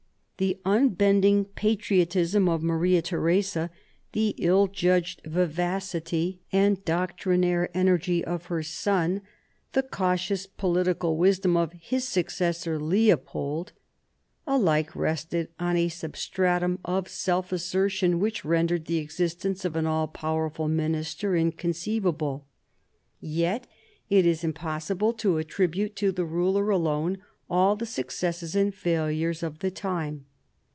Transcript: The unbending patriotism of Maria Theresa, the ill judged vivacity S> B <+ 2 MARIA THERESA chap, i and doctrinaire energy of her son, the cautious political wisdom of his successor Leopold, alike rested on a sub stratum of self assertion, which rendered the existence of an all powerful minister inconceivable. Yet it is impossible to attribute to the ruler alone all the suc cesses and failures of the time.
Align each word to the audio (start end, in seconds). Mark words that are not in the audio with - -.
The 0.37 0.57
unbending 0.65 1.45
patriotism 1.45 2.49
of 2.49 2.63
Maria 2.63 3.03
Theresa, 3.03 3.69
the 4.13 4.29
ill 4.39 4.65
judged 4.65 5.21
vivacity 5.23 6.41
S> 6.51 6.51
B 6.51 6.51
<+ 6.51 6.51
2 6.51 6.51
MARIA 6.51 6.51
THERESA 6.51 6.51
chap, 6.51 6.57
i 6.57 6.57
and 6.57 6.85
doctrinaire 7.13 7.69
energy 7.77 8.25
of 8.25 8.45
her 8.47 8.63
son, 8.63 9.21
the 9.73 9.83
cautious 9.83 10.47
political 10.47 11.15
wisdom 11.15 11.55
of 11.55 11.73
his 11.73 12.07
successor 12.07 12.79
Leopold, 12.79 13.73
alike 14.47 14.95
rested 14.95 15.49
on 15.59 15.77
a 15.77 15.89
sub 15.89 16.17
stratum 16.17 16.79
of 16.83 17.07
self 17.07 17.51
assertion, 17.51 18.19
which 18.19 18.43
rendered 18.43 18.85
the 18.85 18.97
existence 18.97 19.63
of 19.63 19.75
an 19.75 19.85
all 19.85 20.07
powerful 20.07 20.67
minister 20.67 21.35
inconceivable. 21.35 22.47
Yet 23.19 23.67
it 24.09 24.25
is 24.25 24.43
impossible 24.43 25.13
to 25.21 25.37
attribute 25.37 25.95
to 25.97 26.11
the 26.11 26.25
ruler 26.25 26.71
alone 26.71 27.19
all 27.47 27.75
the 27.75 27.85
suc 27.85 28.07
cesses 28.09 28.55
and 28.55 28.73
failures 28.73 29.43
of 29.43 29.59
the 29.59 29.69
time. 29.69 30.25